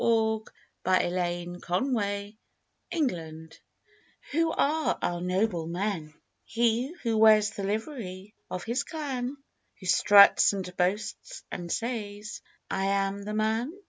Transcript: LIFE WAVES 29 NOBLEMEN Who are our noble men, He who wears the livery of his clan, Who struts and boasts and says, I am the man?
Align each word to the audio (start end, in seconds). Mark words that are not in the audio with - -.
LIFE 0.03 0.41
WAVES 0.83 1.61
29 1.61 1.61
NOBLEMEN 2.91 3.51
Who 4.31 4.51
are 4.51 4.97
our 4.99 5.21
noble 5.21 5.67
men, 5.67 6.15
He 6.43 6.95
who 7.03 7.19
wears 7.19 7.51
the 7.51 7.63
livery 7.63 8.33
of 8.49 8.63
his 8.63 8.83
clan, 8.83 9.37
Who 9.79 9.85
struts 9.85 10.53
and 10.53 10.75
boasts 10.75 11.43
and 11.51 11.71
says, 11.71 12.41
I 12.71 12.85
am 12.85 13.21
the 13.25 13.35
man? 13.35 13.73